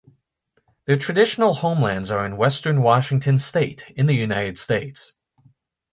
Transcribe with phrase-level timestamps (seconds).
[0.85, 5.13] Their traditional homelands are in western Washington state in the United States.